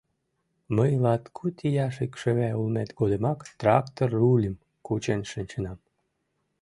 —Мый 0.75 0.91
латкуд 1.03 1.55
ияш 1.67 1.95
икшыве 2.05 2.49
улмем 2.59 2.89
годымак 2.99 3.39
трактор 3.59 4.09
рульым 4.19 4.55
кучен 4.85 5.21
шинчынам. 5.31 5.79